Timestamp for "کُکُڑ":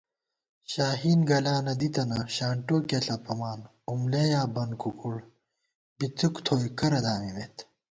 4.81-5.15